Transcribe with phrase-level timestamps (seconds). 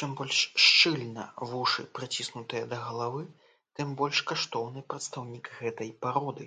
[0.00, 3.22] Чым больш шчыльна вушы прыціснутыя да галавы,
[3.80, 6.44] тым больш каштоўны прадстаўнік гэтай пароды.